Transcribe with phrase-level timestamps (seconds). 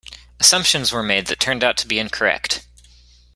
[0.39, 2.65] Assumptions were made that turned out to be incorrect.